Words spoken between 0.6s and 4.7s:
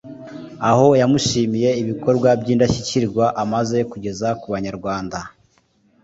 Aho yamushimiye ibikorwa by’indashyikirwa amaze kugeza ku